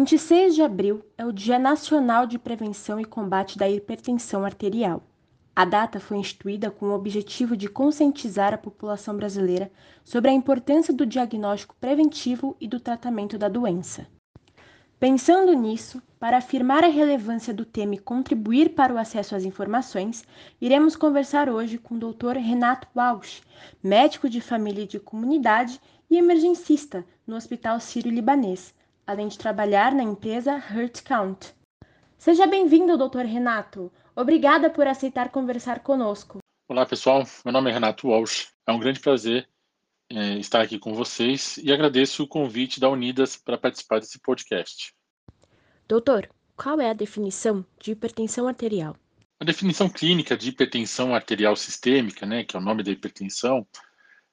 [0.00, 5.02] 26 de abril é o Dia Nacional de Prevenção e Combate da Hipertensão Arterial.
[5.56, 9.72] A data foi instituída com o objetivo de conscientizar a população brasileira
[10.04, 14.06] sobre a importância do diagnóstico preventivo e do tratamento da doença.
[15.00, 20.24] Pensando nisso, para afirmar a relevância do tema e contribuir para o acesso às informações,
[20.60, 22.36] iremos conversar hoje com o Dr.
[22.36, 23.42] Renato Walsh,
[23.82, 28.72] médico de família e de comunidade e emergencista no Hospital Sírio-Libanês,
[29.08, 31.54] além de trabalhar na empresa Heart Count.
[32.18, 33.24] Seja bem-vindo, Dr.
[33.24, 33.90] Renato.
[34.14, 36.40] Obrigada por aceitar conversar conosco.
[36.68, 37.22] Olá, pessoal.
[37.42, 38.48] Meu nome é Renato Walsh.
[38.66, 39.48] É um grande prazer
[40.10, 44.92] é, estar aqui com vocês e agradeço o convite da Unidas para participar desse podcast.
[45.88, 48.94] Doutor, qual é a definição de hipertensão arterial?
[49.40, 53.66] A definição clínica de hipertensão arterial sistêmica, né, que é o nome da hipertensão,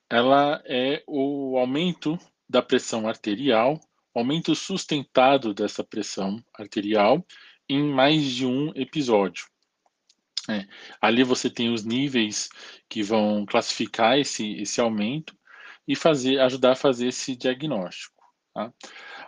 [0.10, 2.20] ela é o aumento
[2.50, 3.80] da pressão arterial,
[4.20, 7.26] aumento sustentado dessa pressão arterial
[7.68, 9.46] em mais de um episódio.
[10.50, 10.66] É,
[11.02, 12.50] ali você tem os níveis
[12.88, 15.36] que vão classificar esse, esse aumento
[15.88, 18.24] e fazer, ajudar a fazer esse diagnóstico.
[18.54, 18.72] Tá?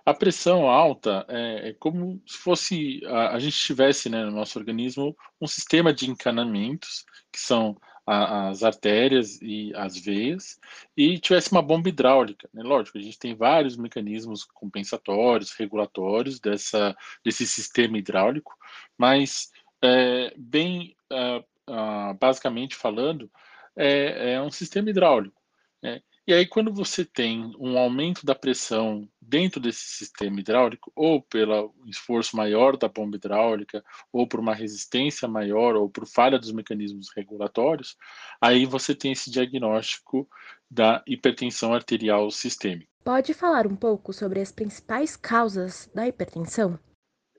[0.06, 4.58] A pressão alta é, é como se fosse a, a gente tivesse né, no nosso
[4.58, 7.76] organismo um sistema de encanamentos, que são
[8.08, 10.58] a, as artérias e as veias,
[10.96, 12.50] e tivesse uma bomba hidráulica.
[12.54, 12.64] Né?
[12.64, 18.58] Lógico, a gente tem vários mecanismos compensatórios, regulatórios dessa, desse sistema hidráulico,
[18.98, 23.30] mas é, bem uh, uh, basicamente falando,
[23.76, 25.40] é, é um sistema hidráulico.
[25.84, 26.02] Né?
[26.28, 31.74] E aí, quando você tem um aumento da pressão dentro desse sistema hidráulico, ou pelo
[31.88, 37.08] esforço maior da bomba hidráulica, ou por uma resistência maior, ou por falha dos mecanismos
[37.16, 37.96] regulatórios,
[38.42, 40.28] aí você tem esse diagnóstico
[40.70, 42.92] da hipertensão arterial sistêmica.
[43.06, 46.78] Pode falar um pouco sobre as principais causas da hipertensão?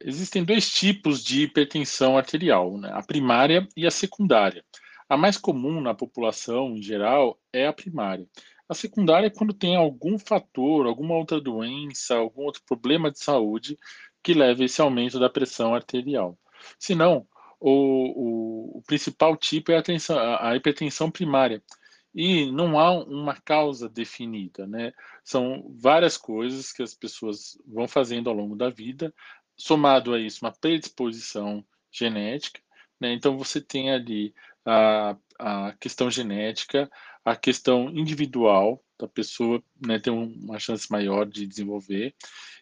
[0.01, 2.91] Existem dois tipos de hipertensão arterial, né?
[2.95, 4.65] a primária e a secundária.
[5.11, 8.27] A mais comum na população em geral é a primária.
[8.69, 13.79] A secundária é quando tem algum fator, alguma outra doença, algum outro problema de saúde
[14.23, 16.39] que leve a esse aumento da pressão arterial.
[16.79, 17.27] Se não,
[17.59, 21.63] o, o, o, principal tipo é a, tensão, a, hipertensão primária.
[22.15, 24.93] E não há uma causa definida, né?
[25.23, 29.15] São várias coisas que as pessoas vão fazendo ao longo da vida,
[29.57, 32.61] somado a isso, uma predisposição genética,
[33.01, 33.13] né?
[33.13, 34.35] Então você tem ali
[34.69, 36.91] a, a questão genética,
[37.25, 42.15] a questão individual da pessoa né, ter uma chance maior de desenvolver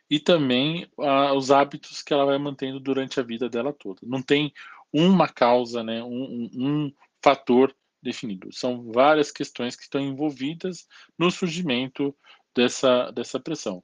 [0.09, 0.89] e também
[1.35, 4.01] os hábitos que ela vai mantendo durante a vida dela toda.
[4.05, 4.53] Não tem
[4.93, 8.53] uma causa, né, um, um, um fator definido.
[8.53, 10.87] São várias questões que estão envolvidas
[11.19, 12.15] no surgimento
[12.55, 13.83] dessa, dessa pressão.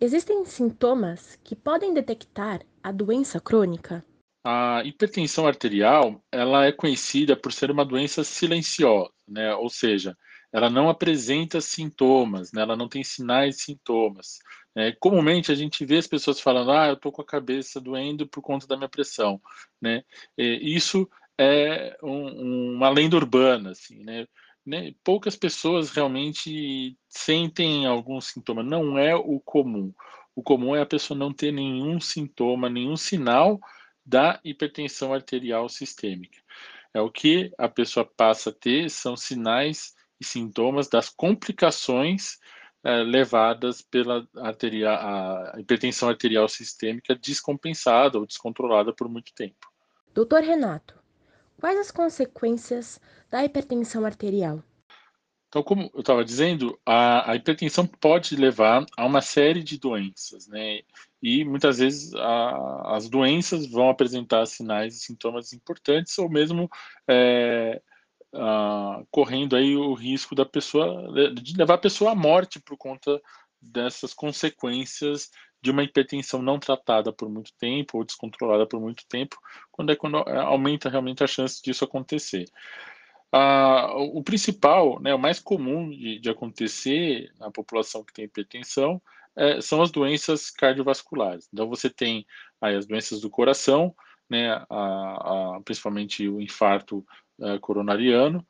[0.00, 4.04] Existem sintomas que podem detectar a doença crônica?
[4.50, 9.54] A hipertensão arterial, ela é conhecida por ser uma doença silenciosa, né?
[9.54, 10.16] Ou seja,
[10.50, 12.62] ela não apresenta sintomas, né?
[12.62, 14.38] Ela não tem sinais de sintomas.
[14.74, 14.96] Né?
[15.00, 18.40] Comumente a gente vê as pessoas falando, ah, eu tô com a cabeça doendo por
[18.40, 19.38] conta da minha pressão,
[19.78, 20.02] né?
[20.38, 24.26] E isso é um, uma lenda urbana, assim, né?
[24.64, 24.94] né?
[25.04, 28.62] Poucas pessoas realmente sentem algum sintoma.
[28.62, 29.92] Não é o comum.
[30.34, 33.60] O comum é a pessoa não ter nenhum sintoma, nenhum sinal
[34.08, 36.38] da hipertensão arterial sistêmica.
[36.94, 42.38] É o que a pessoa passa a ter são sinais e sintomas das complicações
[42.82, 49.70] é, levadas pela arteria, a hipertensão arterial sistêmica descompensada ou descontrolada por muito tempo.
[50.14, 50.98] Doutor Renato,
[51.60, 52.98] quais as consequências
[53.30, 54.64] da hipertensão arterial?
[55.48, 60.46] Então, como eu estava dizendo, a, a, hipertensão pode levar a uma série de doenças,
[60.46, 60.80] né?
[61.22, 66.70] E muitas vezes a, as doenças vão apresentar sinais e sintomas importantes, ou mesmo
[67.08, 67.80] é,
[68.34, 73.20] a, correndo aí o risco da pessoa de levar a pessoa à morte por conta
[73.60, 75.30] dessas consequências
[75.62, 79.36] de uma hipertensão não tratada por muito tempo ou descontrolada por muito tempo,
[79.72, 82.44] quando é quando é, aumenta realmente a chance disso acontecer.
[83.30, 89.02] Ah, o principal, né, o mais comum de, de acontecer na população que tem hipertensão
[89.36, 91.48] é, são as doenças cardiovasculares.
[91.52, 92.26] Então, você tem
[92.60, 93.94] aí, as doenças do coração,
[94.30, 97.04] né, a, a, principalmente o infarto
[97.40, 98.46] é, coronariano,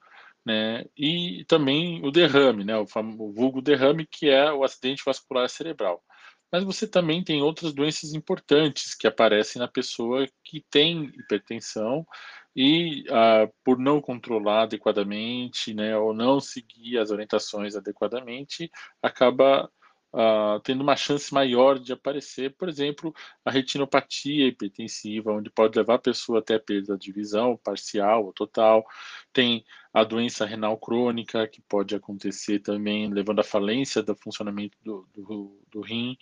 [0.46, 2.86] né, e também o derrame, né, o,
[3.18, 6.02] o vulgo derrame, que é o acidente vascular cerebral.
[6.50, 12.06] Mas você também tem outras doenças importantes que aparecem na pessoa que tem hipertensão
[12.54, 18.70] e uh, por não controlar adequadamente, né, ou não seguir as orientações adequadamente,
[19.02, 19.70] acaba
[20.12, 23.14] uh, tendo uma chance maior de aparecer, por exemplo,
[23.44, 28.32] a retinopatia hipertensiva, onde pode levar a pessoa até a perda de visão parcial ou
[28.32, 28.84] total.
[29.32, 35.08] Tem a doença renal crônica, que pode acontecer também, levando à falência do funcionamento do,
[35.14, 36.16] do, do rim.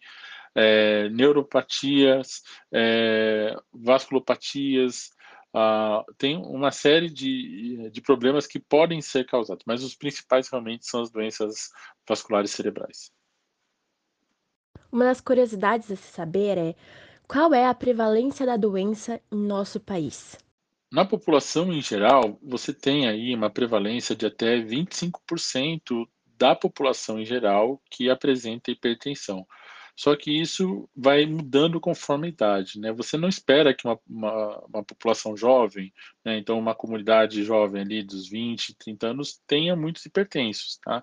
[0.59, 5.11] É, neuropatias, é, vasculopatias,
[5.57, 10.87] Uh, tem uma série de, de problemas que podem ser causados, mas os principais realmente
[10.87, 11.71] são as doenças
[12.07, 13.11] vasculares cerebrais.
[14.93, 16.75] Uma das curiosidades a se saber é
[17.27, 20.37] qual é a prevalência da doença em nosso país?
[20.93, 26.07] Na população em geral, você tem aí uma prevalência de até 25%
[26.37, 29.47] da população em geral que apresenta hipertensão.
[29.97, 32.93] Só que isso vai mudando conforme a idade, né?
[32.93, 35.91] Você não espera que uma, uma, uma população jovem,
[36.23, 36.37] né?
[36.37, 41.03] então uma comunidade jovem ali dos 20, 30 anos, tenha muitos hipertensos, tá?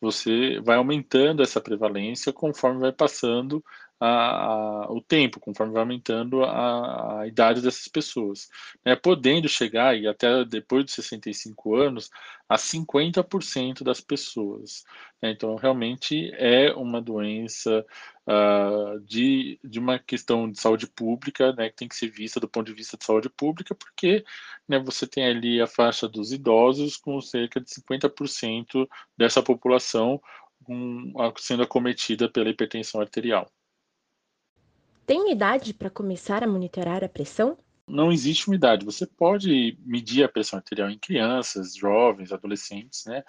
[0.00, 3.64] Você vai aumentando essa prevalência conforme vai passando
[4.04, 4.46] a,
[4.86, 8.48] a, o tempo, conforme vai aumentando a, a idade dessas pessoas,
[8.84, 8.96] né?
[8.96, 12.10] podendo chegar, e até depois de 65 anos,
[12.48, 14.82] a 50% das pessoas.
[15.22, 15.30] Né?
[15.30, 17.86] Então, realmente é uma doença
[18.26, 22.48] uh, de, de uma questão de saúde pública, né, que tem que ser vista do
[22.48, 24.24] ponto de vista de saúde pública, porque
[24.68, 30.20] né, você tem ali a faixa dos idosos com cerca de 50% dessa população
[30.68, 33.48] um, sendo acometida pela hipertensão arterial.
[35.06, 37.58] Tem idade para começar a monitorar a pressão?
[37.86, 38.84] Não existe uma idade.
[38.84, 43.22] Você pode medir a pressão arterial em crianças, jovens, adolescentes, né?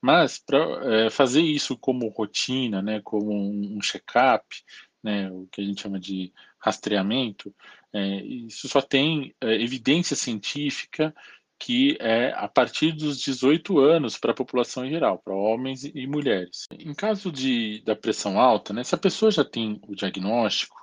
[0.00, 0.58] Mas para
[1.06, 4.46] é, fazer isso como rotina, né, como um, um check-up,
[5.02, 7.54] né, o que a gente chama de rastreamento,
[7.92, 11.14] é, isso só tem é, evidência científica
[11.58, 16.06] que é a partir dos 18 anos para a população em geral, para homens e
[16.06, 16.66] mulheres.
[16.72, 20.76] Em caso de, da pressão alta, né, se a pessoa já tem o diagnóstico,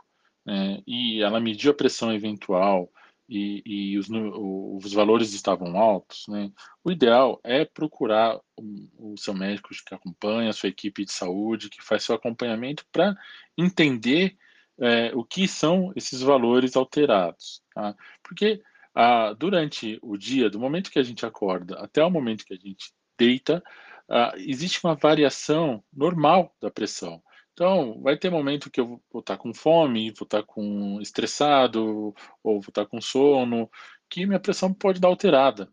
[0.45, 2.91] né, e ela mediu a pressão eventual
[3.27, 6.51] e, e os, os, valores estavam altos, né,
[6.83, 11.69] o ideal é procurar o, o, seu médico que acompanha, a sua equipe de saúde,
[11.69, 13.15] que faz seu acompanhamento para
[13.57, 14.37] entender
[14.77, 17.63] é, o que são esses valores alterados.
[17.73, 17.95] Tá?
[18.21, 18.61] Porque
[18.93, 22.57] ah, durante o dia, do momento que a gente acorda até o momento que a
[22.57, 23.61] gente deita,
[24.09, 27.21] ah, existe uma variação normal da pressão.
[27.55, 32.13] Então, vai ter momento que eu vou estar com fome, vou estar com estressado,
[32.43, 33.71] ou vou estar com sono,
[34.09, 35.71] que minha pressão pode dar alterada.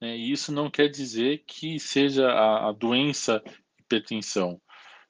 [0.00, 0.16] Né?
[0.16, 3.42] E isso não quer dizer que seja a, a doença
[3.80, 4.62] hipertensão.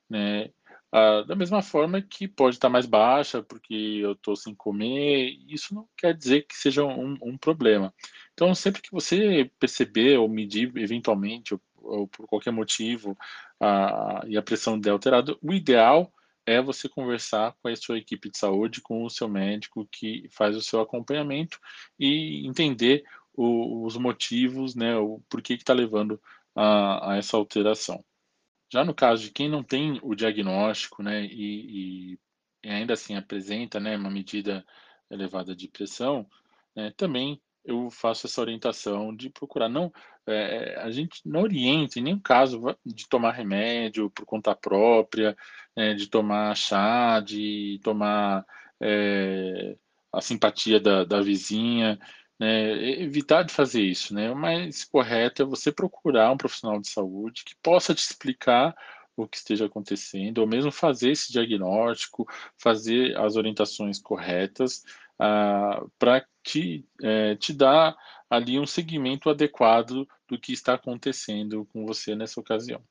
[0.08, 0.50] Né?
[0.90, 5.74] Ah, da mesma forma que pode estar mais baixa porque eu estou sem comer, isso
[5.74, 7.92] não quer dizer que seja um, um problema.
[8.32, 13.14] Então, sempre que você perceber ou medir eventualmente, ou, ou por qualquer motivo,
[13.60, 16.12] a, e a pressão der alterada, o ideal
[16.46, 20.56] é você conversar com a sua equipe de saúde, com o seu médico que faz
[20.56, 21.58] o seu acompanhamento
[21.98, 26.20] e entender o, os motivos, né, o porquê que está levando
[26.54, 28.04] a, a, essa alteração.
[28.72, 32.18] Já no caso de quem não tem o diagnóstico, né, e,
[32.62, 34.64] e ainda assim apresenta, né, uma medida
[35.10, 36.28] elevada de pressão,
[36.76, 39.90] né, também eu faço essa orientação de procurar não
[40.26, 45.36] é, a gente não orienta em nenhum caso de tomar remédio por conta própria,
[45.76, 48.44] é, de tomar chá, de tomar
[48.80, 49.76] é,
[50.12, 51.98] a simpatia da, da vizinha,
[52.38, 54.30] né, evitar de fazer isso, né?
[54.30, 58.74] O mais correto é você procurar um profissional de saúde que possa te explicar
[59.16, 62.26] o que esteja acontecendo, ou mesmo fazer esse diagnóstico,
[62.58, 64.82] fazer as orientações corretas
[65.18, 67.96] ah, para te, é, te dar
[68.28, 72.82] ali um segmento adequado do que está acontecendo com você nessa ocasião.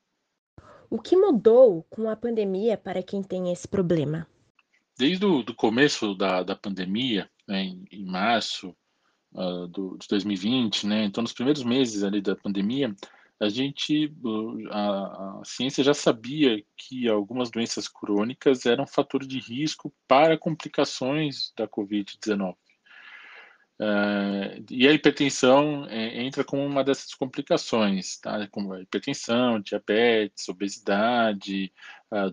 [0.90, 4.26] O que mudou com a pandemia para quem tem esse problema?
[4.96, 8.74] Desde o do começo da, da pandemia, né, em, em, março
[9.32, 12.94] uh, do, de 2020, né, então nos primeiros meses ali da pandemia,
[13.44, 14.12] a gente,
[14.70, 21.52] a, a, ciência já sabia que algumas doenças crônicas eram fator de risco para complicações
[21.56, 22.56] da Covid-19.
[23.76, 28.46] Uh, e a hipertensão é, entra como uma dessas complicações, tá?
[28.48, 31.72] como a hipertensão, diabetes, obesidade,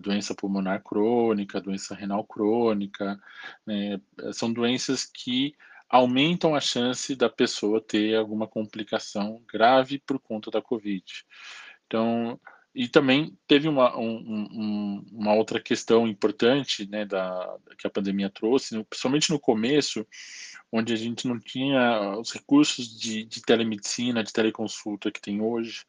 [0.00, 3.20] doença pulmonar crônica, doença renal crônica,
[3.66, 4.00] né?
[4.32, 5.54] são doenças que
[5.92, 11.04] aumentam a chance da pessoa ter alguma complicação grave por conta da Covid.
[11.86, 12.40] Então,
[12.74, 14.16] e também teve uma, um,
[14.50, 20.06] um, uma outra questão importante né, da, que a pandemia trouxe, principalmente no começo,
[20.72, 25.84] onde a gente não tinha os recursos de, de telemedicina, de teleconsulta que tem hoje.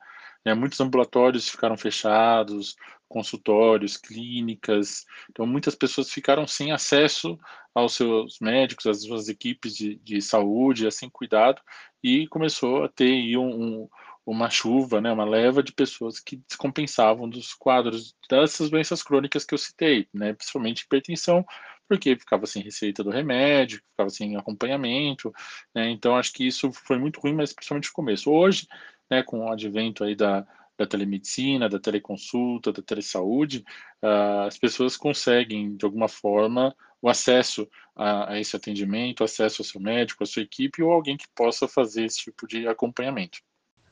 [0.45, 0.53] Né?
[0.53, 2.75] Muitos ambulatórios ficaram fechados,
[3.13, 5.05] consultórios, clínicas.
[5.29, 7.37] Então, muitas pessoas ficaram sem acesso
[7.75, 11.61] aos seus médicos, às suas equipes de, de saúde, assim, cuidado,
[12.03, 13.89] e começou a ter um, um
[14.25, 19.53] uma chuva, né, uma leva de pessoas que descompensavam dos quadros dessas doenças crônicas que
[19.53, 21.45] eu citei, né, principalmente hipertensão,
[21.89, 25.29] porque ficava sem receita do remédio, ficava sem acompanhamento,
[25.75, 28.31] né, então acho que isso foi muito ruim, mas principalmente no começo.
[28.31, 28.65] Hoje,
[29.11, 33.63] né, com o advento aí da, da telemedicina, da teleconsulta, da telesaúde,
[34.01, 39.65] uh, as pessoas conseguem, de alguma forma, o acesso a, a esse atendimento, acesso ao
[39.65, 43.39] seu médico, à sua equipe ou alguém que possa fazer esse tipo de acompanhamento.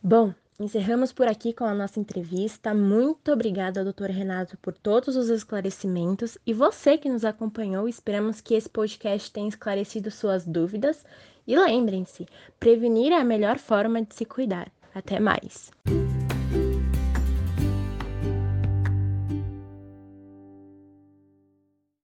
[0.02, 2.74] Bom, encerramos por aqui com a nossa entrevista.
[2.74, 6.38] Muito obrigada, doutor Renato, por todos os esclarecimentos.
[6.48, 11.06] E você que nos acompanhou, esperamos que esse podcast tenha esclarecido suas dúvidas.
[11.46, 12.26] E lembrem-se,
[12.60, 14.72] prevenir é a melhor forma de se cuidar.
[14.94, 15.70] Até mais!